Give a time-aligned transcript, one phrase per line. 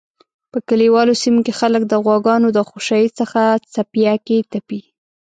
[0.51, 3.41] په کلیوالو سیمو کی خلک د غواګانو د خوشایی څخه
[3.73, 4.81] څپیاکی تپی